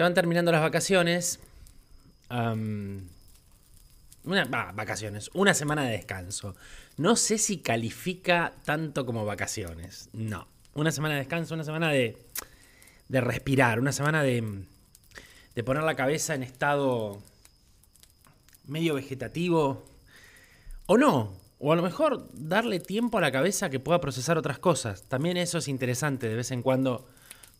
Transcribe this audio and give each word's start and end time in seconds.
Se 0.00 0.02
van 0.02 0.14
terminando 0.14 0.50
las 0.50 0.62
vacaciones. 0.62 1.40
una, 2.30 3.04
vacaciones. 4.72 5.30
Una 5.34 5.52
semana 5.52 5.84
de 5.84 5.90
descanso. 5.90 6.56
No 6.96 7.16
sé 7.16 7.36
si 7.36 7.58
califica 7.58 8.54
tanto 8.64 9.04
como 9.04 9.26
vacaciones. 9.26 10.08
No. 10.14 10.48
Una 10.72 10.90
semana 10.90 11.16
de 11.16 11.20
descanso, 11.20 11.52
una 11.52 11.64
semana 11.64 11.90
de, 11.90 12.16
de 13.10 13.20
respirar, 13.20 13.78
una 13.78 13.92
semana 13.92 14.22
de, 14.22 14.64
de 15.54 15.64
poner 15.64 15.82
la 15.82 15.96
cabeza 15.96 16.34
en 16.34 16.44
estado 16.44 17.22
medio 18.64 18.94
vegetativo. 18.94 19.86
O 20.86 20.96
no. 20.96 21.36
O 21.58 21.74
a 21.74 21.76
lo 21.76 21.82
mejor 21.82 22.26
darle 22.32 22.80
tiempo 22.80 23.18
a 23.18 23.20
la 23.20 23.32
cabeza 23.32 23.68
que 23.68 23.80
pueda 23.80 24.00
procesar 24.00 24.38
otras 24.38 24.58
cosas. 24.58 25.02
También 25.02 25.36
eso 25.36 25.58
es 25.58 25.68
interesante 25.68 26.26
de 26.26 26.36
vez 26.36 26.52
en 26.52 26.62
cuando 26.62 27.06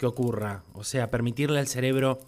que 0.00 0.06
ocurra. 0.06 0.64
O 0.72 0.82
sea, 0.82 1.10
permitirle 1.10 1.60
al 1.60 1.68
cerebro 1.68 2.18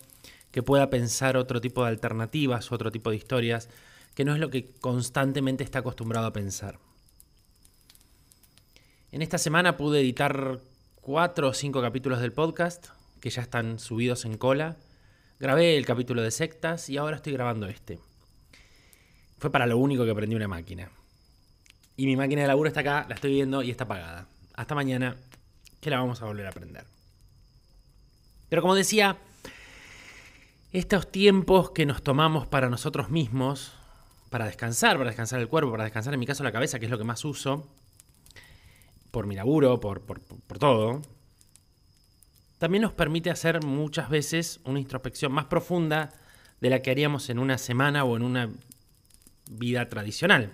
que 0.52 0.62
pueda 0.62 0.90
pensar 0.90 1.38
otro 1.38 1.60
tipo 1.60 1.82
de 1.82 1.88
alternativas, 1.88 2.70
otro 2.70 2.92
tipo 2.92 3.10
de 3.10 3.16
historias, 3.16 3.70
que 4.14 4.24
no 4.24 4.34
es 4.34 4.40
lo 4.40 4.50
que 4.50 4.70
constantemente 4.80 5.64
está 5.64 5.78
acostumbrado 5.78 6.26
a 6.26 6.32
pensar. 6.34 6.78
En 9.10 9.22
esta 9.22 9.38
semana 9.38 9.78
pude 9.78 10.00
editar 10.00 10.60
cuatro 11.00 11.48
o 11.48 11.54
cinco 11.54 11.80
capítulos 11.80 12.20
del 12.20 12.32
podcast, 12.32 12.88
que 13.20 13.30
ya 13.30 13.40
están 13.40 13.78
subidos 13.78 14.26
en 14.26 14.36
cola. 14.36 14.76
Grabé 15.40 15.78
el 15.78 15.86
capítulo 15.86 16.20
de 16.20 16.30
sectas 16.30 16.90
y 16.90 16.98
ahora 16.98 17.16
estoy 17.16 17.32
grabando 17.32 17.66
este. 17.66 17.98
Fue 19.38 19.50
para 19.50 19.66
lo 19.66 19.78
único 19.78 20.04
que 20.04 20.10
aprendí 20.10 20.36
una 20.36 20.46
máquina. 20.46 20.90
Y 21.96 22.04
mi 22.04 22.16
máquina 22.16 22.42
de 22.42 22.48
laburo 22.48 22.68
está 22.68 22.80
acá, 22.80 23.06
la 23.08 23.14
estoy 23.14 23.32
viendo 23.32 23.62
y 23.62 23.70
está 23.70 23.84
apagada. 23.84 24.26
Hasta 24.54 24.74
mañana, 24.74 25.16
que 25.80 25.90
la 25.90 25.98
vamos 25.98 26.20
a 26.20 26.26
volver 26.26 26.46
a 26.46 26.50
aprender. 26.50 26.91
Pero 28.52 28.60
como 28.60 28.74
decía, 28.74 29.16
estos 30.74 31.10
tiempos 31.10 31.70
que 31.70 31.86
nos 31.86 32.02
tomamos 32.02 32.46
para 32.46 32.68
nosotros 32.68 33.08
mismos, 33.08 33.72
para 34.28 34.44
descansar, 34.44 34.98
para 34.98 35.08
descansar 35.08 35.40
el 35.40 35.48
cuerpo, 35.48 35.70
para 35.70 35.84
descansar 35.84 36.12
en 36.12 36.20
mi 36.20 36.26
caso 36.26 36.44
la 36.44 36.52
cabeza, 36.52 36.78
que 36.78 36.84
es 36.84 36.90
lo 36.90 36.98
que 36.98 37.04
más 37.04 37.24
uso, 37.24 37.66
por 39.10 39.26
mi 39.26 39.36
laburo, 39.36 39.80
por, 39.80 40.02
por, 40.02 40.58
todo, 40.58 41.00
también 42.58 42.82
nos 42.82 42.92
permite 42.92 43.30
hacer 43.30 43.64
muchas 43.64 44.10
veces 44.10 44.60
una 44.64 44.80
introspección 44.80 45.32
más 45.32 45.46
profunda 45.46 46.12
de 46.60 46.68
la 46.68 46.80
que 46.82 46.90
haríamos 46.90 47.30
en 47.30 47.38
una 47.38 47.56
semana 47.56 48.04
o 48.04 48.18
en 48.18 48.22
una 48.22 48.50
vida 49.50 49.88
tradicional. 49.88 50.52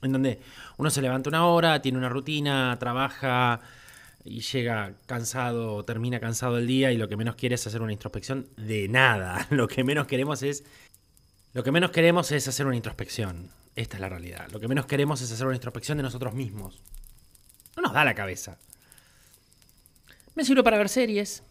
En 0.00 0.12
donde 0.12 0.38
uno 0.76 0.90
se 0.90 1.02
levanta 1.02 1.28
una 1.28 1.44
hora, 1.44 1.82
tiene 1.82 1.98
una 1.98 2.08
rutina, 2.08 2.76
trabaja, 2.78 3.62
y 4.26 4.40
llega 4.40 4.94
cansado 5.06 5.84
termina 5.84 6.20
cansado 6.20 6.58
el 6.58 6.66
día 6.66 6.92
y 6.92 6.96
lo 6.96 7.08
que 7.08 7.16
menos 7.16 7.36
quiere 7.36 7.54
es 7.54 7.66
hacer 7.66 7.82
una 7.82 7.92
introspección 7.92 8.48
de 8.56 8.88
nada. 8.88 9.46
Lo 9.50 9.68
que 9.68 9.84
menos 9.84 10.06
queremos 10.06 10.42
es 10.42 10.64
lo 11.52 11.62
que 11.62 11.72
menos 11.72 11.90
queremos 11.90 12.30
es 12.32 12.46
hacer 12.48 12.66
una 12.66 12.76
introspección. 12.76 13.48
Esta 13.76 13.96
es 13.96 14.00
la 14.02 14.10
realidad. 14.10 14.46
Lo 14.52 14.60
que 14.60 14.68
menos 14.68 14.84
queremos 14.84 15.22
es 15.22 15.32
hacer 15.32 15.46
una 15.46 15.54
introspección 15.54 15.96
de 15.96 16.02
nosotros 16.02 16.34
mismos. 16.34 16.82
No 17.76 17.82
nos 17.82 17.94
da 17.94 18.04
la 18.04 18.14
cabeza. 18.14 18.58
Me 20.34 20.44
sirvió 20.44 20.62
para 20.62 20.76
ver 20.76 20.90
series, 20.90 21.42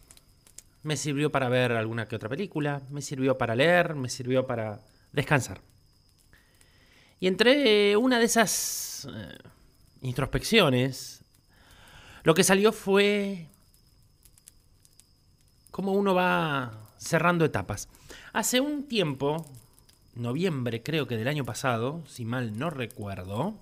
me 0.84 0.96
sirvió 0.96 1.32
para 1.32 1.48
ver 1.48 1.72
alguna 1.72 2.06
que 2.06 2.14
otra 2.14 2.28
película, 2.28 2.82
me 2.90 3.02
sirvió 3.02 3.36
para 3.36 3.56
leer, 3.56 3.96
me 3.96 4.08
sirvió 4.08 4.46
para 4.46 4.78
descansar. 5.10 5.60
Y 7.18 7.26
entre 7.26 7.96
una 7.96 8.20
de 8.20 8.26
esas 8.26 9.08
eh, 9.12 9.38
introspecciones 10.02 11.24
lo 12.26 12.34
que 12.34 12.42
salió 12.42 12.72
fue 12.72 13.46
cómo 15.70 15.92
uno 15.92 16.12
va 16.12 16.72
cerrando 16.98 17.44
etapas. 17.44 17.88
Hace 18.32 18.60
un 18.60 18.88
tiempo, 18.88 19.48
noviembre 20.16 20.82
creo 20.82 21.06
que 21.06 21.16
del 21.16 21.28
año 21.28 21.44
pasado, 21.44 22.02
si 22.08 22.24
mal 22.24 22.58
no 22.58 22.68
recuerdo, 22.68 23.54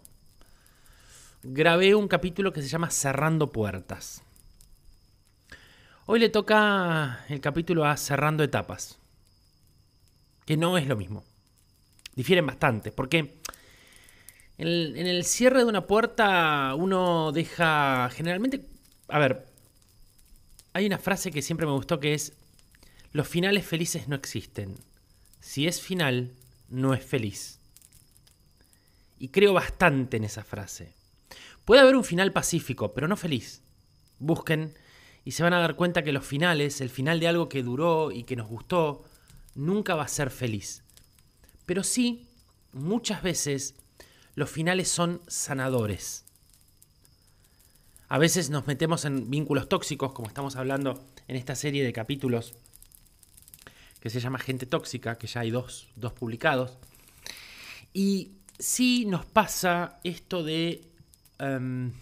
grabé 1.42 1.94
un 1.94 2.08
capítulo 2.08 2.54
que 2.54 2.62
se 2.62 2.68
llama 2.68 2.88
Cerrando 2.88 3.52
Puertas. 3.52 4.22
Hoy 6.06 6.18
le 6.18 6.30
toca 6.30 7.22
el 7.28 7.42
capítulo 7.42 7.84
a 7.84 7.98
Cerrando 7.98 8.42
Etapas, 8.42 8.96
que 10.46 10.56
no 10.56 10.78
es 10.78 10.86
lo 10.86 10.96
mismo. 10.96 11.22
Difieren 12.14 12.46
bastante, 12.46 12.92
porque 12.92 13.42
en 14.58 15.06
el, 15.06 15.24
cierre 15.24 15.60
de 15.60 15.64
una 15.64 15.86
puerta 15.86 16.74
uno 16.76 17.32
deja 17.32 18.08
generalmente... 18.10 18.64
A 19.08 19.18
ver, 19.18 19.46
hay 20.72 20.86
una 20.86 20.98
frase 20.98 21.30
que 21.30 21.42
siempre 21.42 21.66
me 21.66 21.72
gustó 21.72 22.00
que 22.00 22.14
es, 22.14 22.32
los 23.12 23.28
finales 23.28 23.66
felices 23.66 24.08
no 24.08 24.16
existen. 24.16 24.76
Si 25.40 25.66
es 25.66 25.80
final, 25.80 26.32
no 26.68 26.94
es 26.94 27.04
feliz. 27.04 27.58
Y 29.18 29.28
creo 29.28 29.52
bastante 29.52 30.16
en 30.16 30.24
esa 30.24 30.44
frase. 30.44 30.94
Puede 31.64 31.80
haber 31.80 31.96
un 31.96 32.04
final 32.04 32.32
pacífico, 32.32 32.92
pero 32.92 33.08
no 33.08 33.16
feliz. 33.16 33.62
Busquen 34.18 34.74
y 35.24 35.32
se 35.32 35.42
van 35.42 35.54
a 35.54 35.60
dar 35.60 35.76
cuenta 35.76 36.02
que 36.02 36.12
los 36.12 36.26
finales, 36.26 36.80
el 36.80 36.90
final 36.90 37.18
de 37.20 37.28
algo 37.28 37.48
que 37.48 37.62
duró 37.62 38.12
y 38.12 38.24
que 38.24 38.36
nos 38.36 38.48
gustó, 38.48 39.04
nunca 39.54 39.94
va 39.94 40.04
a 40.04 40.08
ser 40.08 40.30
feliz. 40.30 40.82
Pero 41.66 41.82
sí, 41.82 42.26
muchas 42.72 43.22
veces 43.22 43.74
los 44.34 44.50
finales 44.50 44.88
son 44.88 45.20
sanadores. 45.26 46.24
A 48.08 48.18
veces 48.18 48.50
nos 48.50 48.66
metemos 48.66 49.04
en 49.04 49.30
vínculos 49.30 49.68
tóxicos, 49.68 50.12
como 50.12 50.28
estamos 50.28 50.56
hablando 50.56 51.04
en 51.26 51.36
esta 51.36 51.54
serie 51.54 51.84
de 51.84 51.92
capítulos 51.92 52.54
que 54.00 54.10
se 54.10 54.20
llama 54.20 54.38
Gente 54.38 54.66
Tóxica, 54.66 55.16
que 55.16 55.26
ya 55.26 55.40
hay 55.40 55.50
dos, 55.50 55.88
dos 55.96 56.12
publicados. 56.12 56.76
Y 57.94 58.32
sí 58.58 59.06
nos 59.06 59.24
pasa 59.24 59.98
esto 60.04 60.44
de 60.44 60.84
em, 61.38 61.92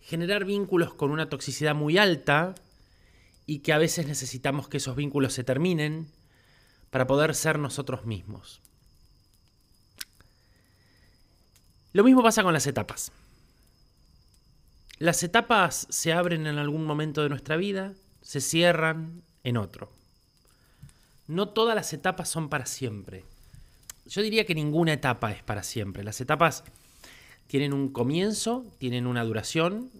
generar 0.00 0.44
vínculos 0.44 0.94
con 0.94 1.10
una 1.10 1.28
toxicidad 1.28 1.74
muy 1.74 1.98
alta 1.98 2.54
y 3.46 3.58
que 3.58 3.72
a 3.72 3.78
veces 3.78 4.06
necesitamos 4.06 4.68
que 4.68 4.76
esos 4.76 4.94
vínculos 4.94 5.32
se 5.32 5.44
terminen 5.44 6.06
para 6.90 7.06
poder 7.06 7.34
ser 7.34 7.58
nosotros 7.58 8.06
mismos. 8.06 8.60
Lo 11.94 12.02
mismo 12.02 12.24
pasa 12.24 12.42
con 12.42 12.52
las 12.52 12.66
etapas. 12.66 13.12
Las 14.98 15.22
etapas 15.22 15.86
se 15.90 16.12
abren 16.12 16.46
en 16.48 16.58
algún 16.58 16.84
momento 16.84 17.22
de 17.22 17.28
nuestra 17.28 17.56
vida, 17.56 17.94
se 18.20 18.40
cierran 18.40 19.22
en 19.44 19.56
otro. 19.56 19.92
No 21.28 21.50
todas 21.50 21.76
las 21.76 21.92
etapas 21.92 22.28
son 22.28 22.48
para 22.48 22.66
siempre. 22.66 23.24
Yo 24.06 24.22
diría 24.22 24.44
que 24.44 24.56
ninguna 24.56 24.92
etapa 24.92 25.30
es 25.30 25.44
para 25.44 25.62
siempre. 25.62 26.02
Las 26.02 26.20
etapas 26.20 26.64
tienen 27.46 27.72
un 27.72 27.90
comienzo, 27.90 28.66
tienen 28.78 29.06
una 29.06 29.22
duración, 29.22 29.90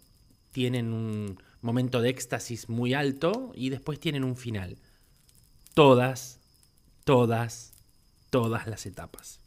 tienen 0.51 0.93
un 0.93 1.41
momento 1.63 2.03
de 2.03 2.11
éxtasis 2.11 2.69
muy 2.69 2.93
alto 2.93 3.53
y 3.55 3.71
después 3.71 4.01
tienen 4.01 4.25
un 4.25 4.37
final. 4.37 4.79
Todas, 5.75 6.41
todas, 7.05 7.73
todas 8.31 8.67
las 8.67 8.85
etapas. 8.85 9.39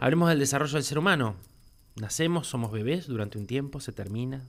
Hablemos 0.00 0.30
del 0.30 0.38
desarrollo 0.38 0.72
del 0.72 0.84
ser 0.84 0.98
humano. 0.98 1.36
Nacemos, 2.00 2.46
somos 2.46 2.72
bebés 2.72 3.06
durante 3.06 3.36
un 3.36 3.46
tiempo, 3.46 3.78
se 3.78 3.92
termina. 3.92 4.42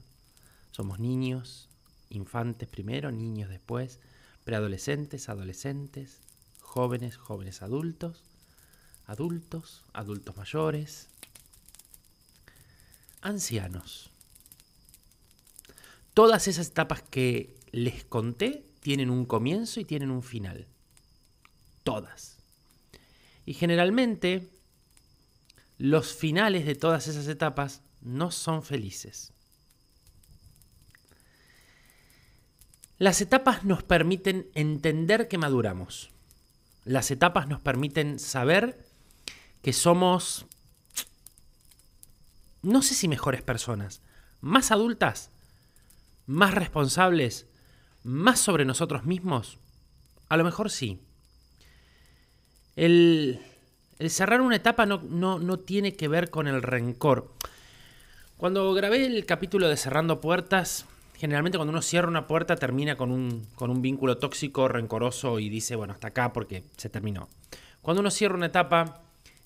Somos 0.70 0.98
niños, 0.98 1.68
infantes 2.08 2.66
primero, 2.66 3.12
niños 3.12 3.50
después, 3.50 4.00
preadolescentes, 4.44 5.28
adolescentes, 5.28 6.22
jóvenes, 6.60 7.18
jóvenes 7.18 7.60
adultos, 7.60 8.22
adultos, 9.04 9.84
adultos 9.92 10.34
mayores, 10.34 11.08
ancianos. 13.20 14.08
Todas 16.14 16.48
esas 16.48 16.68
etapas 16.68 17.02
que 17.02 17.54
les 17.70 18.02
conté 18.04 18.64
tienen 18.80 19.10
un 19.10 19.26
comienzo 19.26 19.78
y 19.78 19.84
tienen 19.84 20.10
un 20.10 20.22
final. 20.22 20.66
Todas. 21.82 22.38
Y 23.44 23.52
generalmente 23.52 24.48
los 25.78 26.14
finales 26.14 26.66
de 26.66 26.74
todas 26.74 27.08
esas 27.08 27.26
etapas 27.28 27.82
no 28.00 28.30
son 28.30 28.62
felices. 28.62 29.32
Las 32.98 33.20
etapas 33.20 33.64
nos 33.64 33.82
permiten 33.82 34.48
entender 34.54 35.26
que 35.26 35.38
maduramos. 35.38 36.10
Las 36.84 37.10
etapas 37.10 37.48
nos 37.48 37.60
permiten 37.60 38.18
saber 38.18 38.86
que 39.60 39.72
somos, 39.72 40.46
no 42.62 42.82
sé 42.82 42.94
si 42.94 43.08
mejores 43.08 43.42
personas, 43.42 44.02
más 44.40 44.70
adultas, 44.70 45.30
más 46.26 46.54
responsables, 46.54 47.46
más 48.04 48.38
sobre 48.38 48.64
nosotros 48.64 49.04
mismos. 49.04 49.58
A 50.28 50.36
lo 50.36 50.44
mejor 50.44 50.70
sí. 50.70 51.00
El, 52.76 53.40
el 53.98 54.10
cerrar 54.10 54.40
una 54.40 54.56
etapa 54.56 54.86
no, 54.86 54.98
no, 55.00 55.58
tiene 55.58 55.94
que 55.94 56.08
ver 56.08 56.30
con 56.30 56.46
el 56.48 56.62
rencor. 56.62 57.32
Cuando 58.36 58.72
grabé 58.74 59.06
el 59.06 59.24
capítulo 59.26 59.68
de 59.68 59.76
Cerrando 59.76 60.20
Puertas, 60.20 60.86
generalmente 61.16 61.58
cuando 61.58 61.70
uno 61.70 61.82
cierra 61.82 62.08
una 62.08 62.26
puerta 62.26 62.56
termina 62.56 62.96
con 62.96 63.12
un, 63.12 63.46
con 63.54 63.70
un 63.70 63.80
vínculo 63.80 64.18
tóxico, 64.18 64.66
rencoroso 64.66 65.38
y 65.38 65.48
dice, 65.48 65.76
bueno, 65.76 65.92
hasta 65.92 66.08
acá 66.08 66.32
porque 66.32 66.64
se 66.76 66.88
terminó. 66.88 67.28
Cuando 67.80 68.00
uno 68.00 68.10
cierra 68.10 68.34
una 68.34 68.46
etapa, 68.46 69.02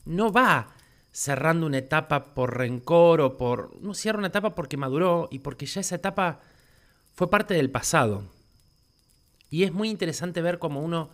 no 0.06 0.32
va 0.32 0.68
cerrando 1.10 1.66
una 1.66 1.78
etapa 1.78 2.34
por 2.34 2.56
rencor 2.58 3.20
o 3.22 3.38
por... 3.38 3.72
Uno 3.80 3.94
cierra 3.94 4.18
una 4.18 4.28
etapa 4.28 4.54
porque 4.54 4.76
maduró 4.76 5.28
y 5.30 5.38
porque 5.38 5.66
ya 5.66 5.80
esa 5.80 5.94
etapa 5.94 6.40
fue 7.14 7.30
parte 7.30 7.54
del 7.54 7.70
pasado. 7.70 8.24
Y 9.50 9.64
es 9.64 9.72
muy 9.72 9.88
interesante 9.88 10.42
ver 10.42 10.58
cómo 10.58 10.82
uno, 10.82 11.08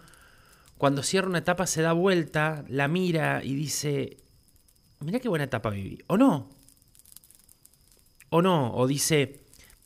cuando 0.83 1.05
cierra 1.05 1.29
una 1.29 1.39
etapa, 1.39 1.69
se 1.69 1.81
da 1.81 1.93
vuelta, 1.93 2.65
la 2.67 2.89
mira 2.89 3.45
y 3.45 3.55
dice, 3.55 4.17
mira 4.99 5.21
qué 5.21 5.29
buena 5.29 5.45
etapa 5.45 5.71
viví. 5.71 6.03
O 6.09 6.17
no. 6.17 6.49
O 8.31 8.43
no. 8.43 8.75
O 8.75 8.89
dice, 8.89 9.39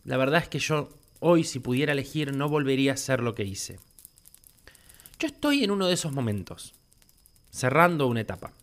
la 0.04 0.16
verdad 0.16 0.40
es 0.40 0.48
que 0.48 0.58
yo 0.58 0.88
hoy, 1.20 1.44
si 1.44 1.58
pudiera 1.58 1.93
elegir, 1.93 2.34
no 2.34 2.48
volvería 2.48 2.93
a 2.93 2.94
hacer 2.94 3.20
lo 3.20 3.34
que 3.34 3.44
hice. 3.44 3.78
Yo 5.19 5.26
estoy 5.26 5.64
en 5.64 5.70
uno 5.70 5.87
de 5.87 5.93
esos 5.93 6.12
momentos, 6.12 6.72
cerrando 7.50 8.06
una 8.06 8.22
etapa. 8.22 8.54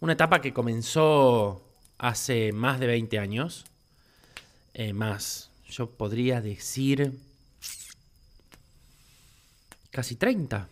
Una 0.00 0.14
etapa 0.14 0.40
que 0.40 0.52
comenzó 0.52 1.62
hace 1.96 2.50
más 2.52 2.80
de 2.80 2.88
20 2.88 3.20
años, 3.20 3.66
eh, 4.74 4.94
más, 4.94 5.52
yo 5.70 5.90
podría 5.90 6.40
decir 6.40 7.20
casi 9.92 10.16
30, 10.16 10.66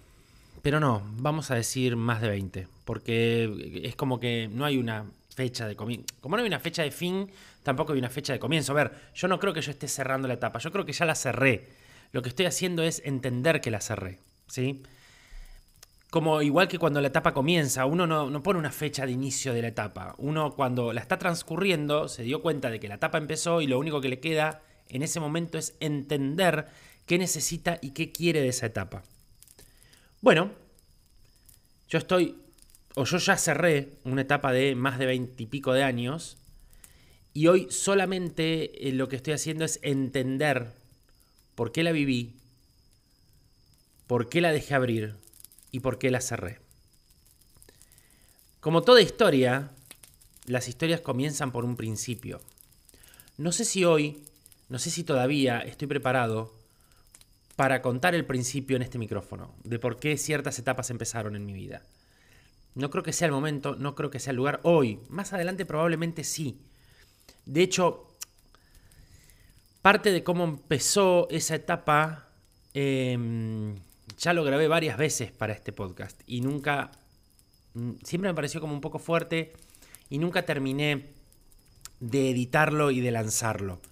pero 0.63 0.81
no, 0.81 1.03
vamos 1.19 1.53
a 1.53 1.55
decir 1.55 1.95
más 1.95 2.21
de 2.21 2.29
20, 2.29 2.69
porque 2.85 3.81
es 3.85 3.95
como 3.95 4.19
que 4.19 4.49
no 4.51 4.65
hay 4.65 4.79
una 4.79 5.07
fecha 5.35 5.69
de 5.69 5.77
comienzo. 5.77 6.07
Como 6.21 6.37
no 6.37 6.43
hay 6.43 6.49
una 6.49 6.59
fecha 6.59 6.83
de 6.83 6.91
fin, 6.91 7.31
tampoco 7.63 7.93
hay 7.93 7.99
una 7.99 8.11
fecha 8.11 8.33
de 8.33 8.41
comienzo. 8.41 8.73
A 8.73 8.75
ver, 8.75 8.93
yo 9.15 9.29
no 9.29 9.39
creo 9.39 9.55
que 9.55 9.63
yo 9.63 9.71
esté 9.71 9.87
cerrando 9.87 10.27
la 10.27 10.35
etapa, 10.35 10.59
yo 10.59 10.73
creo 10.73 10.85
que 10.85 10.93
ya 10.93 11.05
la 11.05 11.15
cerré. 11.15 11.69
Lo 12.13 12.23
que 12.23 12.31
estoy 12.31 12.47
haciendo 12.47 12.83
es 12.83 13.03
entender 13.05 13.61
que 13.61 13.71
la 13.71 13.81
cerré, 13.81 14.19
¿sí? 14.49 14.83
Como 16.11 16.43
igual 16.43 16.67
que 16.67 16.79
cuando 16.79 17.01
la 17.01 17.07
etapa 17.07 17.33
comienza, 17.33 17.87
uno 17.87 18.07
no, 18.07 18.43
pone 18.43 18.59
una 18.59 18.73
fecha 18.73 19.07
de 19.07 19.13
inicio 19.13 19.55
de 19.55 19.63
la 19.63 19.69
etapa. 19.69 20.17
Uno 20.19 20.55
cuando 20.57 20.93
la 20.93 21.01
está 21.01 21.19
transcurriendo 21.19 22.09
se 22.09 22.25
dio 22.25 22.43
cuenta 22.43 22.69
de 22.69 22.81
que 22.81 22.89
la 22.89 22.97
etapa 22.97 23.19
empezó 23.19 23.61
y 23.61 23.69
lo 23.69 23.79
único 23.79 24.01
que 24.01 24.09
le 24.09 24.19
queda 24.19 24.61
en 24.89 25.03
ese 25.03 25.21
momento 25.21 25.57
es 25.57 25.77
entender 25.79 26.67
qué 27.11 27.19
necesita 27.19 27.81
y 27.83 27.91
qué 27.91 28.13
quiere 28.13 28.41
de 28.41 28.51
esa 28.51 28.67
etapa. 28.67 29.03
Bueno, 30.21 30.53
yo 31.89 31.99
estoy, 31.99 32.37
o 32.95 33.05
yo 33.05 33.19
ya 33.19 33.37
cerré 33.37 33.99
una 34.05 34.21
etapa 34.21 34.53
de 34.53 34.77
más 34.77 34.97
de 34.97 35.07
veintipico 35.07 35.73
de 35.73 35.83
años 35.83 36.37
y 37.35 37.49
hoy 37.49 37.67
solamente 37.69 38.87
eh, 38.87 38.93
lo 38.93 39.09
que 39.09 39.17
estoy 39.17 39.33
haciendo 39.33 39.65
es 39.65 39.81
entender 39.83 40.71
por 41.57 41.73
qué 41.73 41.83
la 41.83 41.91
viví, 41.91 42.37
por 44.07 44.29
qué 44.29 44.41
la 44.41 44.53
dejé 44.53 44.77
abrir 44.77 45.17
y 45.73 45.81
por 45.81 45.99
qué 45.99 46.13
la 46.13 46.21
cerré. 46.21 46.61
Como 48.61 48.83
toda 48.83 49.03
historia, 49.03 49.73
las 50.47 50.69
historias 50.69 51.01
comienzan 51.01 51.51
por 51.51 51.65
un 51.65 51.75
principio. 51.75 52.41
No 53.37 53.51
sé 53.51 53.65
si 53.65 53.85
hoy, 53.85 54.23
no 54.69 54.79
sé 54.79 54.91
si 54.91 55.03
todavía 55.03 55.59
estoy 55.59 55.89
preparado 55.89 56.60
para 57.61 57.83
contar 57.83 58.15
el 58.15 58.25
principio 58.25 58.77
en 58.77 58.81
este 58.81 58.97
micrófono, 58.97 59.55
de 59.65 59.79
por 59.79 59.99
qué 59.99 60.17
ciertas 60.17 60.59
etapas 60.59 60.89
empezaron 60.89 61.37
en 61.37 61.45
mi 61.45 61.53
vida. 61.53 61.83
No 62.75 62.89
creo 62.89 63.05
que 63.05 63.13
sea 63.13 63.27
el 63.27 63.33
momento, 63.33 63.77
no 63.77 63.95
creo 63.95 64.09
que 64.09 64.19
sea 64.19 64.31
el 64.31 64.39
lugar 64.39 64.61
hoy. 64.63 64.99
Más 65.11 65.35
adelante 65.35 65.67
probablemente 65.67 66.25
sí. 66.25 66.59
De 67.45 67.61
hecho, 67.61 68.09
parte 69.83 70.11
de 70.11 70.25
cómo 70.25 70.45
empezó 70.45 71.29
esa 71.29 71.55
etapa 71.55 72.31
em, 72.73 73.77
ya 74.17 74.33
lo 74.33 74.43
grabé 74.43 74.67
varias 74.67 74.97
veces 74.97 75.31
para 75.31 75.53
este 75.53 75.71
podcast 75.71 76.19
y 76.27 76.41
nunca, 76.41 76.93
mm, 77.75 77.91
siempre 78.03 78.31
me 78.31 78.35
pareció 78.35 78.63
como 78.63 78.73
un 78.73 78.81
poco 78.81 78.99
fuerte 78.99 79.53
y 80.09 80.17
nunca 80.17 80.47
terminé 80.47 81.11
de 81.99 82.31
editarlo 82.31 82.91
y 82.91 83.01
de 83.01 83.11
lanzarlo. 83.11 83.83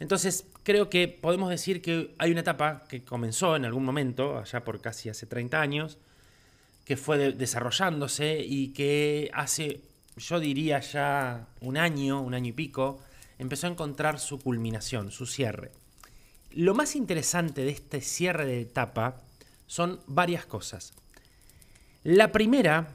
Entonces, 0.00 0.46
creo 0.62 0.90
que 0.90 1.08
podemos 1.08 1.50
decir 1.50 1.82
que 1.82 2.14
hay 2.18 2.32
una 2.32 2.40
etapa 2.40 2.84
que 2.88 3.04
comenzó 3.04 3.54
en 3.54 3.64
algún 3.64 3.84
momento, 3.84 4.38
allá 4.38 4.64
por 4.64 4.80
casi 4.80 5.08
hace 5.08 5.26
30 5.26 5.60
años, 5.60 5.98
que 6.84 6.96
fue 6.96 7.32
desarrollándose 7.32 8.40
y 8.40 8.72
que 8.72 9.30
hace 9.32 9.82
yo 10.16 10.40
diría 10.40 10.80
ya 10.80 11.46
un 11.60 11.76
año, 11.76 12.20
un 12.20 12.34
año 12.34 12.48
y 12.48 12.52
pico, 12.52 13.00
empezó 13.38 13.66
a 13.66 13.70
encontrar 13.70 14.18
su 14.18 14.38
culminación, 14.38 15.10
su 15.10 15.26
cierre. 15.26 15.72
Lo 16.52 16.74
más 16.74 16.96
interesante 16.96 17.62
de 17.62 17.70
este 17.70 18.00
cierre 18.00 18.44
de 18.44 18.60
etapa 18.60 19.22
son 19.66 20.00
varias 20.06 20.46
cosas. 20.46 20.92
La 22.02 22.32
primera 22.32 22.88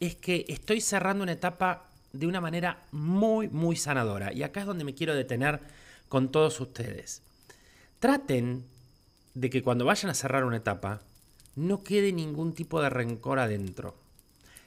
es 0.00 0.16
que 0.16 0.44
estoy 0.48 0.80
cerrando 0.80 1.22
una 1.22 1.32
etapa 1.32 1.90
de 2.12 2.26
una 2.26 2.40
manera 2.40 2.82
muy, 2.92 3.48
muy 3.48 3.76
sanadora. 3.76 4.32
Y 4.32 4.42
acá 4.42 4.60
es 4.60 4.66
donde 4.66 4.84
me 4.84 4.94
quiero 4.94 5.14
detener 5.14 5.60
con 6.08 6.30
todos 6.30 6.60
ustedes. 6.60 7.22
Traten 7.98 8.64
de 9.34 9.50
que 9.50 9.62
cuando 9.62 9.84
vayan 9.84 10.10
a 10.10 10.14
cerrar 10.14 10.44
una 10.44 10.58
etapa, 10.58 11.00
no 11.56 11.82
quede 11.82 12.12
ningún 12.12 12.54
tipo 12.54 12.80
de 12.80 12.90
rencor 12.90 13.38
adentro. 13.38 13.96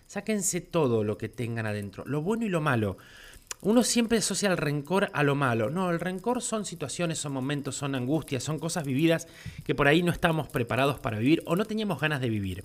Sáquense 0.07 0.61
todo 0.61 1.03
lo 1.03 1.17
que 1.17 1.29
tengan 1.29 1.65
adentro, 1.65 2.03
lo 2.05 2.21
bueno 2.21 2.45
y 2.45 2.49
lo 2.49 2.61
malo. 2.61 2.97
Uno 3.61 3.83
siempre 3.83 4.19
asocia 4.19 4.49
el 4.49 4.57
rencor 4.57 5.09
a 5.13 5.23
lo 5.23 5.35
malo. 5.35 5.69
No, 5.69 5.89
el 5.89 5.99
rencor 5.99 6.41
son 6.41 6.65
situaciones, 6.65 7.17
son 7.17 7.33
momentos, 7.33 7.75
son 7.75 7.95
angustias, 7.95 8.43
son 8.43 8.59
cosas 8.59 8.85
vividas 8.85 9.27
que 9.65 9.75
por 9.75 9.87
ahí 9.87 10.03
no 10.03 10.11
estamos 10.11 10.47
preparados 10.47 10.99
para 10.99 11.17
vivir 11.17 11.41
o 11.45 11.55
no 11.55 11.65
teníamos 11.65 11.99
ganas 11.99 12.21
de 12.21 12.29
vivir. 12.29 12.63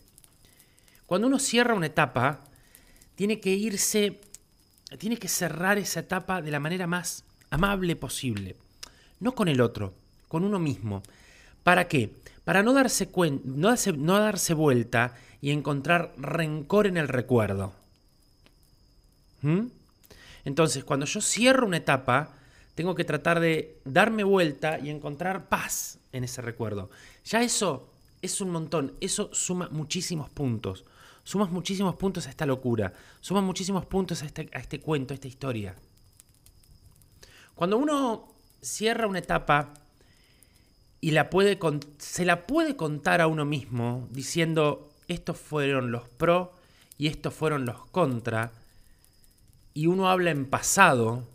Cuando 1.07 1.27
uno 1.27 1.39
cierra 1.39 1.75
una 1.75 1.87
etapa, 1.87 2.45
tiene 3.15 3.41
que 3.41 3.51
irse, 3.51 4.21
tiene 4.99 5.17
que 5.17 5.29
cerrar 5.29 5.79
esa 5.79 6.01
etapa 6.01 6.43
de 6.43 6.51
la 6.51 6.61
manera 6.61 6.87
más 6.87 7.25
amable 7.51 7.97
posible. 7.97 8.57
No 9.23 9.37
con 9.37 9.47
el 9.47 9.61
otro, 9.61 9.95
con 10.27 10.43
uno 10.43 10.59
mismo. 10.59 11.01
¿Para 11.63 11.87
qué? 11.87 12.11
Para 12.45 12.65
no 12.65 12.73
darse, 12.73 13.09
no 13.45 13.69
darse, 13.69 13.93
no 13.93 14.19
darse 14.19 14.53
vuelta 14.53 15.15
y 15.41 15.53
encontrar 15.53 16.13
rencor 16.17 16.89
en 16.89 16.97
el 16.97 17.07
recuerdo. 17.07 17.73
¿Mm? 19.43 19.67
Entonces, 20.45 20.83
cuando 20.83 21.07
yo 21.07 21.21
cierro 21.21 21.69
una 21.69 21.77
etapa, 21.77 22.31
tengo 22.75 22.97
que 22.97 23.05
tratar 23.05 23.39
de 23.39 23.79
darme 23.85 24.25
vuelta 24.25 24.81
y 24.81 24.91
encontrar 24.91 25.49
paz 25.49 25.99
en 26.11 26.25
ese 26.25 26.43
recuerdo. 26.43 26.91
Ya 27.25 27.43
eso 27.43 27.93
es 28.23 28.41
un 28.41 28.51
montón, 28.51 28.95
eso 29.01 29.31
suma 29.33 29.69
muchísimos 29.71 30.31
puntos. 30.31 30.85
Sumas 31.23 31.53
muchísimos 31.53 31.95
puntos 31.95 32.27
a 32.27 32.31
esta 32.31 32.45
locura, 32.45 32.93
suma 33.21 33.41
muchísimos 33.41 33.87
puntos 33.87 34.25
a 34.25 34.27
este, 34.27 34.51
a 34.53 34.59
este 34.59 34.81
cuento, 34.81 35.15
a 35.15 35.15
esta 35.15 35.29
historia. 35.29 35.77
Cuando 37.55 37.79
uno 37.79 38.32
cierra 38.63 39.07
una 39.07 39.19
etapa 39.19 39.75
y 41.01 41.11
la 41.11 41.29
puede 41.31 41.59
se 41.99 42.25
la 42.25 42.47
puede 42.47 42.77
contar 42.77 43.21
a 43.21 43.27
uno 43.27 43.45
mismo 43.45 44.09
diciendo, 44.13 44.91
estos 45.09 45.37
fueron 45.37 45.91
los 45.91 46.09
pro 46.09 46.55
y 46.97 47.09
estos 47.09 47.35
fueron 47.35 47.67
los 47.67 47.85
contra, 47.87 48.53
y 49.75 49.87
uno 49.87 50.09
habla 50.09 50.31
en 50.31 50.47
pasado, 50.47 51.27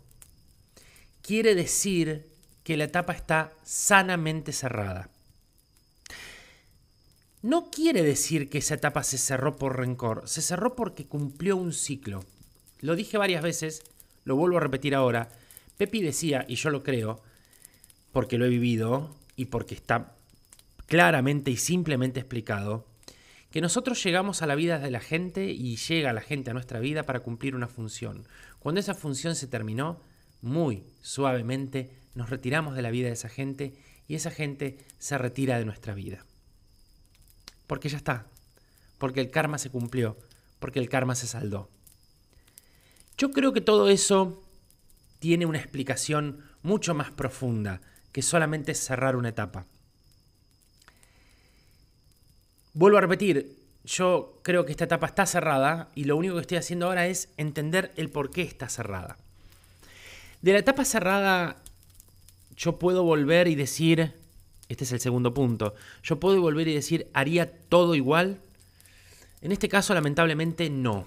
quiere 1.20 1.54
decir 1.54 2.26
que 2.64 2.76
la 2.76 2.84
etapa 2.84 3.12
está 3.12 3.52
sanamente 3.64 4.52
cerrada. 4.52 5.10
No 7.42 7.70
quiere 7.70 8.02
decir 8.02 8.48
que 8.48 8.58
esa 8.58 8.74
etapa 8.74 9.02
se 9.02 9.18
cerró 9.18 9.56
por 9.56 9.76
rencor, 9.76 10.22
se 10.26 10.42
cerró 10.42 10.74
porque 10.74 11.06
cumplió 11.06 11.56
un 11.56 11.72
ciclo. 11.72 12.24
Lo 12.80 12.96
dije 12.96 13.18
varias 13.18 13.42
veces, 13.42 13.82
lo 14.24 14.36
vuelvo 14.36 14.56
a 14.56 14.60
repetir 14.60 14.94
ahora. 14.94 15.28
Pepi 15.78 16.02
decía, 16.02 16.44
y 16.46 16.56
yo 16.56 16.70
lo 16.70 16.82
creo, 16.82 17.22
porque 18.12 18.36
lo 18.36 18.44
he 18.44 18.50
vivido 18.50 19.16
y 19.36 19.46
porque 19.46 19.74
está 19.74 20.16
claramente 20.86 21.50
y 21.50 21.56
simplemente 21.56 22.20
explicado, 22.20 22.84
que 23.50 23.60
nosotros 23.60 24.02
llegamos 24.02 24.42
a 24.42 24.46
la 24.46 24.56
vida 24.56 24.78
de 24.78 24.90
la 24.90 25.00
gente 25.00 25.46
y 25.46 25.76
llega 25.76 26.12
la 26.12 26.20
gente 26.20 26.50
a 26.50 26.54
nuestra 26.54 26.80
vida 26.80 27.04
para 27.04 27.20
cumplir 27.20 27.54
una 27.54 27.68
función. 27.68 28.26
Cuando 28.58 28.80
esa 28.80 28.94
función 28.94 29.36
se 29.36 29.46
terminó, 29.46 30.00
muy 30.42 30.84
suavemente 31.00 31.90
nos 32.14 32.28
retiramos 32.28 32.74
de 32.74 32.82
la 32.82 32.90
vida 32.90 33.06
de 33.06 33.14
esa 33.14 33.28
gente 33.28 33.74
y 34.08 34.16
esa 34.16 34.30
gente 34.30 34.78
se 34.98 35.16
retira 35.16 35.58
de 35.58 35.64
nuestra 35.64 35.94
vida. 35.94 36.26
Porque 37.68 37.88
ya 37.88 37.98
está, 37.98 38.26
porque 38.98 39.20
el 39.20 39.30
karma 39.30 39.58
se 39.58 39.70
cumplió, 39.70 40.18
porque 40.58 40.80
el 40.80 40.88
karma 40.88 41.14
se 41.14 41.28
saldó. 41.28 41.70
Yo 43.16 43.30
creo 43.30 43.52
que 43.52 43.60
todo 43.60 43.88
eso 43.88 44.42
tiene 45.18 45.46
una 45.46 45.58
explicación 45.58 46.44
mucho 46.62 46.94
más 46.94 47.10
profunda 47.10 47.80
que 48.12 48.22
solamente 48.22 48.74
cerrar 48.74 49.16
una 49.16 49.30
etapa. 49.30 49.66
Vuelvo 52.74 52.98
a 52.98 53.02
repetir, 53.02 53.56
yo 53.84 54.40
creo 54.42 54.64
que 54.64 54.72
esta 54.72 54.84
etapa 54.84 55.06
está 55.06 55.26
cerrada 55.26 55.88
y 55.94 56.04
lo 56.04 56.16
único 56.16 56.34
que 56.34 56.42
estoy 56.42 56.58
haciendo 56.58 56.86
ahora 56.86 57.06
es 57.06 57.30
entender 57.36 57.92
el 57.96 58.10
por 58.10 58.30
qué 58.30 58.42
está 58.42 58.68
cerrada. 58.68 59.16
De 60.42 60.52
la 60.52 60.58
etapa 60.58 60.84
cerrada, 60.84 61.56
yo 62.56 62.78
puedo 62.78 63.02
volver 63.02 63.48
y 63.48 63.54
decir, 63.54 64.14
este 64.68 64.84
es 64.84 64.92
el 64.92 65.00
segundo 65.00 65.34
punto, 65.34 65.74
yo 66.02 66.20
puedo 66.20 66.40
volver 66.40 66.68
y 66.68 66.74
decir, 66.74 67.08
¿haría 67.14 67.50
todo 67.50 67.94
igual? 67.94 68.40
En 69.40 69.52
este 69.52 69.68
caso, 69.68 69.94
lamentablemente, 69.94 70.68
no. 70.70 71.06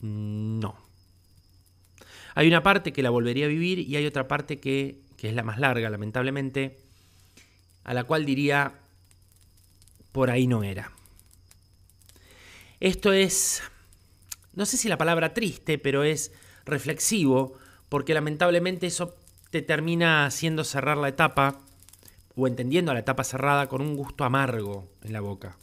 No. 0.00 0.85
Hay 2.36 2.46
una 2.48 2.62
parte 2.62 2.92
que 2.92 3.02
la 3.02 3.08
volvería 3.08 3.46
a 3.46 3.48
vivir 3.48 3.78
y 3.78 3.96
hay 3.96 4.04
otra 4.04 4.28
parte 4.28 4.60
que, 4.60 5.00
que 5.16 5.30
es 5.30 5.34
la 5.34 5.42
más 5.42 5.58
larga, 5.58 5.88
lamentablemente, 5.88 6.76
a 7.82 7.94
la 7.94 8.04
cual 8.04 8.26
diría, 8.26 8.74
por 10.12 10.28
ahí 10.30 10.46
no 10.46 10.62
era. 10.62 10.92
Esto 12.78 13.14
es, 13.14 13.62
no 14.52 14.66
sé 14.66 14.76
si 14.76 14.86
la 14.86 14.98
palabra 14.98 15.32
triste, 15.32 15.78
pero 15.78 16.04
es 16.04 16.30
reflexivo, 16.66 17.54
porque 17.88 18.12
lamentablemente 18.12 18.86
eso 18.86 19.16
te 19.48 19.62
termina 19.62 20.26
haciendo 20.26 20.62
cerrar 20.62 20.98
la 20.98 21.08
etapa 21.08 21.62
o 22.34 22.46
entendiendo 22.46 22.90
a 22.90 22.94
la 22.94 23.00
etapa 23.00 23.24
cerrada 23.24 23.66
con 23.66 23.80
un 23.80 23.96
gusto 23.96 24.24
amargo 24.24 24.86
en 25.02 25.14
la 25.14 25.22
boca. 25.22 25.56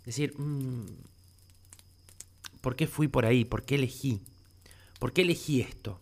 Es 0.00 0.16
decir, 0.16 0.38
mm, 0.38 0.88
¿por 2.60 2.76
qué 2.76 2.86
fui 2.86 3.08
por 3.08 3.24
ahí? 3.24 3.46
¿Por 3.46 3.62
qué 3.62 3.76
elegí? 3.76 4.20
¿Por 4.98 5.12
qué 5.12 5.22
elegí 5.22 5.60
esto? 5.60 6.00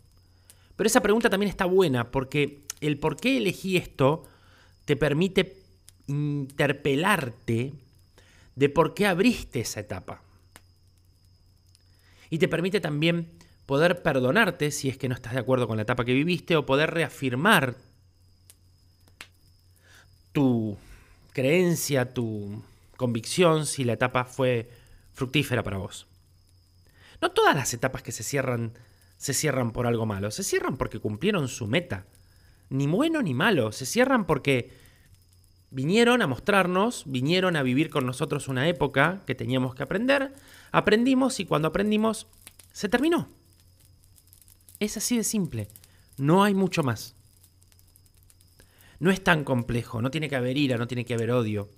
Pero 0.76 0.87
esa 0.87 1.00
pregunta 1.00 1.31
también 1.31 1.50
está 1.50 1.65
buena 1.65 2.11
porque 2.11 2.61
el 2.81 2.99
por 2.99 3.17
qué 3.17 3.38
elegí 3.38 3.76
esto 3.76 4.25
te 4.85 4.97
permite 4.97 5.57
interpelarte 6.07 7.73
de 8.55 8.69
por 8.69 8.95
qué 8.95 9.07
abriste 9.07 9.61
esa 9.61 9.81
etapa. 9.81 10.23
Y 12.31 12.38
te 12.38 12.49
permite 12.49 12.81
también 12.81 13.29
poder 13.67 14.03
perdonarte 14.03 14.71
si 14.71 14.88
es 14.88 14.97
que 14.97 15.09
no 15.09 15.15
estás 15.15 15.35
de 15.35 15.41
acuerdo 15.41 15.67
con 15.67 15.76
la 15.76 15.83
etapa 15.83 16.05
que 16.05 16.12
viviste 16.12 16.57
o 16.57 16.67
poder 16.67 16.91
reafirmar 16.93 17.76
tu 20.33 20.76
creencia, 21.33 22.12
tu 22.12 22.62
convicción 22.97 23.67
si 23.67 23.85
la 23.85 23.95
etapa 23.95 24.25
fue 24.25 24.71
fructífera 25.15 25.62
para 25.62 25.79
vos. 25.79 26.07
No 27.20 27.30
todas 27.30 27.54
las 27.54 27.73
etapas 27.75 28.02
que 28.02 28.12
se 28.12 28.23
cierran 28.23 28.73
se 29.16 29.32
cierran 29.32 29.73
por 29.73 29.87
algo 29.87 30.06
malo, 30.06 30.30
se 30.30 30.42
cierran 30.42 30.76
porque 30.76 30.99
cumplieron 30.99 31.49
su 31.49 31.66
meta. 31.66 32.06
Ni 32.68 32.87
bueno 32.87 33.23
ni 33.23 33.35
malo, 33.35 33.73
se 33.73 33.87
cierran 33.87 34.26
porque 34.26 34.73
vinieron 35.70 36.23
a 36.23 36.26
mostrarnos, 36.26 37.04
vinieron 37.06 37.56
a 37.56 37.62
vivir 37.62 37.90
con 37.90 38.06
nosotros 38.06 38.49
una 38.49 38.68
época 38.68 39.23
que 39.26 39.35
teníamos 39.35 39.75
que 39.75 39.82
aprender, 39.82 40.35
aprendimos 40.73 41.40
y 41.40 41.46
cuando 41.46 41.68
aprendimos 41.68 42.26
se 42.73 42.88
terminó. 42.88 43.28
Es 44.80 44.96
así 44.96 45.16
de 45.16 45.25
simple, 45.25 45.68
no 46.18 46.44
hay 46.44 46.54
mucho 46.54 46.82
más. 46.82 47.14
No 48.99 49.11
es 49.11 49.23
tan 49.23 49.44
complejo, 49.44 50.02
no 50.02 50.11
tiene 50.11 50.28
que 50.28 50.37
haber 50.37 50.56
ira, 50.56 50.76
no 50.76 50.87
tiene 50.87 51.04
que 51.04 51.14
haber 51.14 51.30
odio. 51.30 51.68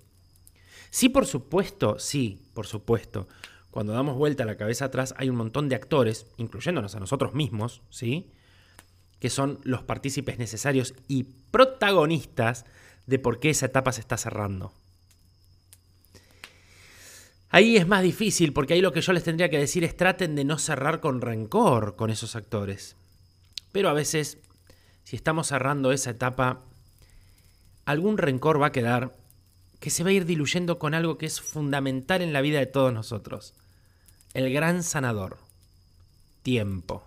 Sí, 0.89 1.09
por 1.09 1.25
supuesto, 1.25 1.99
sí, 1.99 2.41
por 2.53 2.65
supuesto. 2.65 3.27
Cuando 3.71 3.93
damos 3.93 4.17
vuelta 4.17 4.45
la 4.45 4.57
cabeza 4.57 4.85
atrás 4.85 5.13
hay 5.17 5.29
un 5.29 5.35
montón 5.35 5.69
de 5.69 5.75
actores, 5.75 6.25
incluyéndonos 6.37 6.95
a 6.95 6.99
nosotros 6.99 7.33
mismos, 7.33 7.81
¿sí? 7.89 8.31
Que 9.19 9.29
son 9.29 9.59
los 9.63 9.83
partícipes 9.83 10.39
necesarios 10.39 10.95
y 11.07 11.23
protagonistas 11.51 12.65
de 13.05 13.19
por 13.19 13.39
qué 13.39 13.51
esa 13.51 13.67
etapa 13.67 13.91
se 13.91 14.01
está 14.01 14.17
cerrando. 14.17 14.73
Ahí 17.51 17.77
es 17.77 17.87
más 17.87 18.03
difícil 18.03 18.53
porque 18.53 18.75
ahí 18.75 18.81
lo 18.81 18.91
que 18.91 19.01
yo 19.01 19.11
les 19.11 19.23
tendría 19.23 19.49
que 19.49 19.57
decir 19.57 19.83
es 19.83 19.97
traten 19.97 20.35
de 20.35 20.45
no 20.45 20.59
cerrar 20.59 20.99
con 20.99 21.19
rencor 21.19 21.95
con 21.95 22.11
esos 22.11 22.35
actores. 22.35 22.95
Pero 23.71 23.89
a 23.89 23.93
veces, 23.93 24.37
si 25.03 25.15
estamos 25.15 25.47
cerrando 25.47 25.91
esa 25.91 26.11
etapa, 26.11 26.61
algún 27.85 28.19
rencor 28.19 28.61
va 28.61 28.67
a 28.67 28.71
quedar 28.71 29.15
que 29.79 29.89
se 29.89 30.03
va 30.03 30.09
a 30.09 30.13
ir 30.13 30.25
diluyendo 30.25 30.79
con 30.79 30.93
algo 30.93 31.17
que 31.17 31.25
es 31.25 31.41
fundamental 31.41 32.21
en 32.21 32.33
la 32.33 32.41
vida 32.41 32.59
de 32.59 32.65
todos 32.65 32.93
nosotros. 32.93 33.53
El 34.33 34.51
gran 34.51 34.83
sanador. 34.83 35.37
Tiempo. 36.43 37.03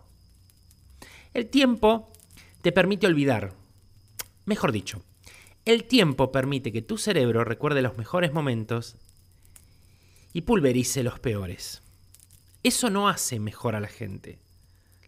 El 1.35 1.49
tiempo 1.49 2.13
te 2.63 2.73
permite 2.73 3.07
olvidar. 3.07 3.55
Mejor 4.45 4.73
dicho, 4.73 5.03
el 5.65 5.85
tiempo 5.85 6.33
permite 6.33 6.73
que 6.73 6.83
tu 6.83 6.99
cerebro 6.99 7.45
recuerde 7.45 7.83
los 7.83 7.97
mejores 7.97 8.33
momentos 8.33 8.97
y 10.33 10.43
pulverice 10.43 11.03
los 11.03 11.21
peores. 11.21 11.83
Eso 12.63 12.91
no 12.91 13.09
hace 13.09 13.39
mejor 13.39 13.75
a 13.75 13.81
la 13.81 13.89
gente. 13.89 14.39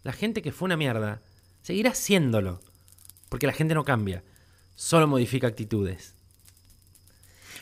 La 0.03 0.13
gente 0.13 0.41
que 0.41 0.51
fue 0.51 0.67
una 0.67 0.77
mierda 0.77 1.21
seguirá 1.61 1.93
siéndolo, 1.95 2.61
porque 3.29 3.47
la 3.47 3.53
gente 3.53 3.73
no 3.73 3.83
cambia, 3.83 4.23
solo 4.75 5.07
modifica 5.07 5.47
actitudes. 5.47 6.14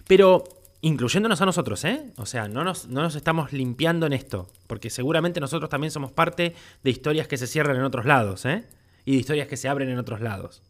Pero 0.08 0.44
incluyéndonos 0.82 1.42
a 1.42 1.46
nosotros, 1.46 1.84
¿eh? 1.86 2.12
O 2.18 2.26
sea, 2.26 2.48
no 2.48 2.64
nos, 2.64 2.88
no 2.88 3.02
nos 3.02 3.16
estamos 3.16 3.54
limpiando 3.54 4.06
en 4.06 4.14
esto, 4.14 4.52
porque 4.68 4.90
seguramente 4.90 5.40
nosotros 5.40 5.70
también 5.70 5.92
somos 5.92 6.12
parte 6.12 6.56
de 6.84 6.92
historias 6.92 7.28
que 7.28 7.38
se 7.38 7.48
cierran 7.48 7.78
en 7.78 7.84
otros 7.84 8.06
lados, 8.06 8.46
¿eh? 8.46 8.68
Y 9.06 9.14
de 9.14 9.18
historias 9.18 9.48
que 9.48 9.58
se 9.58 9.70
abren 9.70 9.90
en 9.90 9.98
otros 9.98 10.20
lados. 10.20 10.62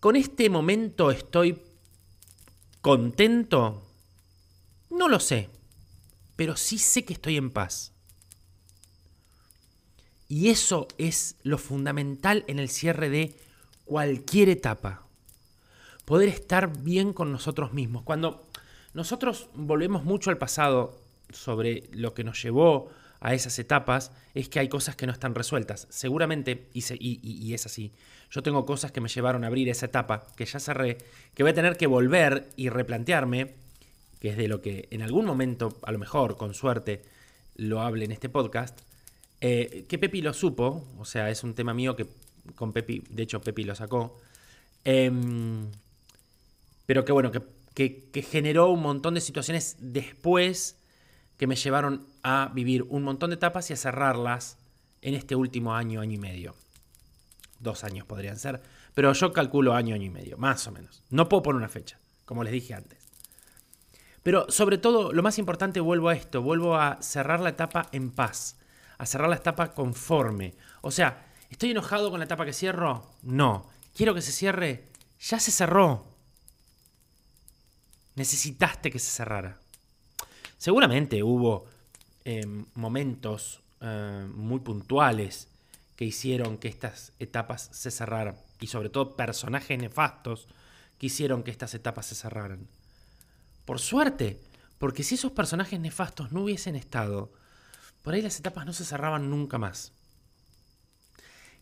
¿Con 0.00 0.16
este 0.16 0.48
momento 0.48 1.10
estoy 1.10 1.60
contento? 2.80 3.86
No 4.88 5.08
lo 5.08 5.20
sé, 5.20 5.50
pero 6.36 6.56
sí 6.56 6.78
sé 6.78 7.04
que 7.04 7.12
estoy 7.12 7.36
en 7.36 7.50
paz. 7.50 7.92
Y 10.28 10.48
eso 10.48 10.88
es 10.96 11.36
lo 11.42 11.58
fundamental 11.58 12.44
en 12.46 12.58
el 12.58 12.70
cierre 12.70 13.10
de 13.10 13.36
cualquier 13.84 14.48
etapa. 14.48 15.09
Poder 16.10 16.28
estar 16.28 16.82
bien 16.82 17.12
con 17.12 17.30
nosotros 17.30 17.72
mismos. 17.72 18.02
Cuando 18.02 18.44
nosotros 18.94 19.48
volvemos 19.54 20.02
mucho 20.02 20.30
al 20.30 20.38
pasado 20.38 20.98
sobre 21.32 21.84
lo 21.92 22.14
que 22.14 22.24
nos 22.24 22.42
llevó 22.42 22.90
a 23.20 23.32
esas 23.32 23.56
etapas, 23.60 24.10
es 24.34 24.48
que 24.48 24.58
hay 24.58 24.68
cosas 24.68 24.96
que 24.96 25.06
no 25.06 25.12
están 25.12 25.36
resueltas. 25.36 25.86
Seguramente, 25.88 26.66
y, 26.74 27.54
es 27.54 27.64
así, 27.64 27.92
yo 28.28 28.42
tengo 28.42 28.66
cosas 28.66 28.90
que 28.90 29.00
me 29.00 29.08
llevaron 29.08 29.44
a 29.44 29.46
abrir 29.46 29.68
esa 29.68 29.86
etapa, 29.86 30.26
que 30.34 30.46
ya 30.46 30.58
cerré, 30.58 30.98
que 31.32 31.44
voy 31.44 31.52
a 31.52 31.54
tener 31.54 31.76
que 31.76 31.86
volver 31.86 32.50
y 32.56 32.70
replantearme, 32.70 33.54
que 34.18 34.30
es 34.30 34.36
de 34.36 34.48
lo 34.48 34.60
que 34.60 34.88
en 34.90 35.02
algún 35.02 35.26
momento, 35.26 35.78
a 35.84 35.92
lo 35.92 36.00
mejor, 36.00 36.36
con 36.36 36.54
suerte, 36.54 37.02
lo 37.54 37.82
hable 37.82 38.04
en 38.04 38.10
este 38.10 38.28
podcast, 38.28 38.80
eh, 39.40 39.84
que 39.88 39.96
Pepi 39.96 40.22
lo 40.22 40.34
supo, 40.34 40.88
o 40.98 41.04
sea, 41.04 41.30
es 41.30 41.44
un 41.44 41.54
tema 41.54 41.72
mío 41.72 41.94
que 41.94 42.08
con 42.56 42.72
Pepi, 42.72 43.04
de 43.10 43.22
hecho 43.22 43.40
Pepi 43.40 43.62
lo 43.62 43.76
sacó, 43.76 44.18
em, 44.84 45.70
pero 46.86 47.04
que 47.04 47.12
bueno, 47.12 47.30
que, 47.30 48.10
que 48.12 48.22
generó 48.22 48.68
un 48.70 48.82
montón 48.82 49.14
de 49.14 49.20
situaciones 49.20 49.76
después 49.80 50.76
que 51.36 51.46
me 51.46 51.56
llevaron 51.56 52.06
a 52.22 52.50
vivir 52.54 52.82
un 52.82 53.02
montón 53.02 53.30
de 53.30 53.36
etapas 53.36 53.70
y 53.70 53.72
a 53.72 53.76
cerrarlas 53.76 54.58
en 55.02 55.14
este 55.14 55.34
último 55.34 55.74
año, 55.74 56.00
año 56.00 56.14
y 56.14 56.18
medio 56.18 56.54
dos 57.60 57.84
años 57.84 58.06
podrían 58.06 58.38
ser, 58.38 58.60
pero 58.94 59.12
yo 59.12 59.32
calculo 59.32 59.74
año, 59.74 59.94
año 59.94 60.06
y 60.06 60.10
medio, 60.10 60.36
más 60.36 60.66
o 60.66 60.72
menos. 60.72 61.02
No 61.10 61.28
puedo 61.28 61.42
poner 61.42 61.58
una 61.58 61.68
fecha, 61.68 61.98
como 62.24 62.42
les 62.42 62.52
dije 62.52 62.74
antes. 62.74 62.98
Pero 64.22 64.50
sobre 64.50 64.78
todo, 64.78 65.12
lo 65.12 65.22
más 65.22 65.38
importante, 65.38 65.80
vuelvo 65.80 66.08
a 66.08 66.14
esto, 66.14 66.42
vuelvo 66.42 66.76
a 66.76 67.00
cerrar 67.00 67.40
la 67.40 67.50
etapa 67.50 67.88
en 67.92 68.10
paz, 68.10 68.56
a 68.98 69.06
cerrar 69.06 69.28
la 69.28 69.36
etapa 69.36 69.72
conforme. 69.72 70.54
O 70.82 70.90
sea, 70.90 71.26
¿estoy 71.50 71.70
enojado 71.70 72.10
con 72.10 72.18
la 72.18 72.24
etapa 72.24 72.44
que 72.44 72.52
cierro? 72.52 73.06
No. 73.22 73.68
¿Quiero 73.94 74.14
que 74.14 74.22
se 74.22 74.32
cierre? 74.32 74.88
Ya 75.20 75.38
se 75.38 75.50
cerró. 75.50 76.09
Necesitaste 78.16 78.90
que 78.90 78.98
se 78.98 79.10
cerrara. 79.10 79.58
Seguramente 80.58 81.22
hubo 81.22 81.66
eh, 82.24 82.46
momentos 82.74 83.60
eh, 83.80 84.26
muy 84.34 84.60
puntuales 84.60 85.48
que 85.96 86.04
hicieron 86.04 86.58
que 86.58 86.68
estas 86.68 87.12
etapas 87.18 87.70
se 87.72 87.90
cerraran. 87.90 88.36
Y 88.60 88.66
sobre 88.66 88.90
todo 88.90 89.16
personajes 89.16 89.78
nefastos 89.78 90.48
que 90.98 91.06
hicieron 91.06 91.42
que 91.42 91.50
estas 91.50 91.74
etapas 91.74 92.06
se 92.06 92.14
cerraran. 92.14 92.68
Por 93.64 93.78
suerte, 93.80 94.40
porque 94.78 95.02
si 95.02 95.14
esos 95.14 95.32
personajes 95.32 95.78
nefastos 95.78 96.32
no 96.32 96.42
hubiesen 96.42 96.76
estado, 96.76 97.32
por 98.02 98.14
ahí 98.14 98.22
las 98.22 98.38
etapas 98.38 98.66
no 98.66 98.72
se 98.72 98.84
cerraban 98.84 99.30
nunca 99.30 99.58
más. 99.58 99.92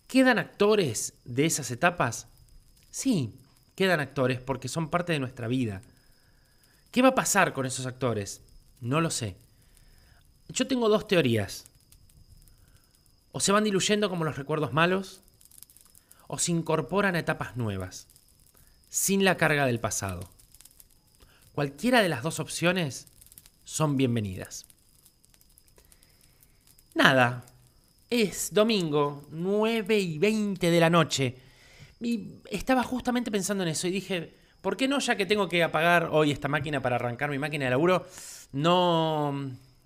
¿Quedan 0.06 0.38
actores 0.38 1.14
de 1.24 1.44
esas 1.44 1.70
etapas? 1.70 2.28
Sí, 2.90 3.34
quedan 3.74 4.00
actores 4.00 4.40
porque 4.40 4.68
son 4.68 4.88
parte 4.88 5.12
de 5.12 5.20
nuestra 5.20 5.48
vida. 5.48 5.82
¿Qué 6.90 7.02
va 7.02 7.08
a 7.08 7.14
pasar 7.14 7.52
con 7.52 7.66
esos 7.66 7.86
actores? 7.86 8.40
No 8.80 9.00
lo 9.00 9.10
sé. 9.10 9.36
Yo 10.48 10.66
tengo 10.66 10.88
dos 10.88 11.06
teorías 11.06 11.68
o 13.32 13.40
se 13.40 13.52
van 13.52 13.64
diluyendo 13.64 14.08
como 14.08 14.24
los 14.24 14.36
recuerdos 14.36 14.72
malos, 14.72 15.20
o 16.26 16.38
se 16.38 16.52
incorporan 16.52 17.14
a 17.14 17.20
etapas 17.20 17.56
nuevas, 17.56 18.06
sin 18.90 19.24
la 19.24 19.36
carga 19.36 19.66
del 19.66 19.80
pasado. 19.80 20.28
Cualquiera 21.52 22.02
de 22.02 22.08
las 22.08 22.22
dos 22.22 22.40
opciones 22.40 23.06
son 23.64 23.96
bienvenidas. 23.96 24.66
Nada, 26.94 27.44
Es 28.10 28.54
domingo, 28.54 29.28
9 29.30 29.98
y 29.98 30.18
20 30.18 30.70
de 30.70 30.80
la 30.80 30.88
noche. 30.88 31.36
Y 32.00 32.40
estaba 32.50 32.82
justamente 32.82 33.30
pensando 33.30 33.62
en 33.62 33.68
eso 33.68 33.86
y 33.86 33.90
dije, 33.90 34.34
¿por 34.60 34.76
qué 34.76 34.88
no, 34.88 34.98
ya 34.98 35.16
que 35.16 35.26
tengo 35.26 35.48
que 35.48 35.62
apagar 35.62 36.08
hoy 36.12 36.30
esta 36.30 36.48
máquina 36.48 36.80
para 36.80 36.96
arrancar 36.96 37.30
mi 37.30 37.38
máquina 37.38 37.64
de 37.64 37.70
laburo, 37.70 38.06
no, 38.52 39.32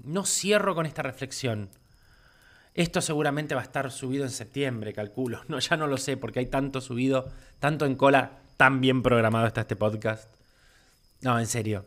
no 0.05 0.25
cierro 0.25 0.75
con 0.75 0.87
esta 0.87 1.03
reflexión? 1.03 1.71
Esto 2.75 3.03
seguramente 3.03 3.55
va 3.55 3.61
a 3.61 3.65
estar 3.65 3.91
subido 3.91 4.25
en 4.25 4.31
septiembre, 4.31 4.93
calculo. 4.93 5.43
No, 5.49 5.59
ya 5.59 5.77
no 5.77 5.87
lo 5.87 5.99
sé, 5.99 6.17
porque 6.17 6.39
hay 6.39 6.47
tanto 6.47 6.81
subido, 6.81 7.29
tanto 7.59 7.85
en 7.85 7.97
cola, 7.97 8.39
tan 8.57 8.81
bien 8.81 9.03
programado 9.03 9.47
está 9.47 9.63
este 9.63 9.77
podcast. 9.77 10.33
No, 11.21 11.39
en 11.39 11.47
serio. 11.47 11.87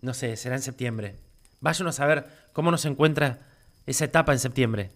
No 0.00 0.14
sé, 0.14 0.36
será 0.36 0.56
en 0.56 0.62
septiembre. 0.62 1.16
Váyanos 1.60 2.00
a 2.00 2.06
ver 2.06 2.26
cómo 2.52 2.70
nos 2.70 2.84
encuentra 2.84 3.40
esa 3.86 4.04
etapa 4.04 4.32
en 4.32 4.38
septiembre. 4.38 4.90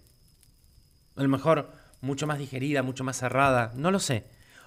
A 1.16 1.23
lo 1.23 1.28
mejor 1.28 1.73
mucho 2.00 2.26
más 2.26 2.38
digerida, 2.38 2.83
mucho 2.83 3.04
más 3.04 3.19
cerrada, 3.19 3.73
no 3.76 3.90
lo 3.90 3.99
sé. 3.99 4.25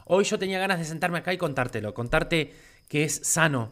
Hoy 0.10 0.24
yo 0.24 0.40
tenía 0.40 0.60
ganas 0.60 0.80
de 0.80 0.86
sentarme 0.86 1.18
acá 1.18 1.34
y 1.34 1.38
contártelo, 1.38 1.94
contarte 1.94 2.54
que 2.88 3.04
es 3.04 3.20
sano 3.24 3.72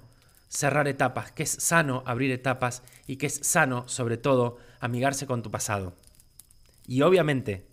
cerrar 0.50 0.88
etapas, 0.88 1.32
que 1.32 1.44
es 1.44 1.50
sano 1.50 2.04
abrir 2.06 2.32
etapas 2.32 2.84
y 3.08 3.18
que 3.18 3.28
es 3.28 3.40
sano, 3.44 3.88
sobre 3.88 4.18
todo, 4.18 4.58
amigarse 4.80 5.28
con 5.28 5.42
tu 5.42 5.52
pasado. 5.52 5.94
Y 6.88 7.02
obviamente, 7.02 7.68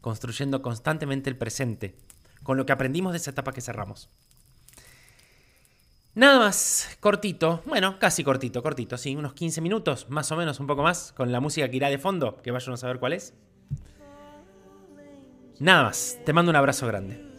construyendo 0.00 0.62
constantemente 0.62 1.30
el 1.30 1.36
presente, 1.36 1.96
con 2.42 2.56
lo 2.56 2.66
que 2.66 2.72
aprendimos 2.72 3.12
de 3.12 3.18
esa 3.18 3.30
etapa 3.30 3.52
que 3.52 3.60
cerramos. 3.60 4.08
Nada 6.14 6.38
más, 6.38 6.96
cortito, 7.00 7.62
bueno, 7.66 7.98
casi 7.98 8.24
cortito, 8.24 8.62
cortito, 8.62 8.96
sí, 8.96 9.14
unos 9.14 9.34
15 9.34 9.60
minutos, 9.60 10.08
más 10.08 10.32
o 10.32 10.36
menos, 10.36 10.60
un 10.60 10.66
poco 10.66 10.82
más, 10.82 11.12
con 11.12 11.30
la 11.30 11.40
música 11.40 11.68
que 11.68 11.76
irá 11.76 11.90
de 11.90 11.98
fondo, 11.98 12.40
que 12.42 12.50
vayan 12.50 12.72
a 12.72 12.78
saber 12.78 12.98
cuál 12.98 13.12
es. 13.12 13.34
Nada 15.58 15.84
más, 15.84 16.18
te 16.24 16.32
mando 16.32 16.50
un 16.50 16.56
abrazo 16.56 16.86
grande. 16.86 17.35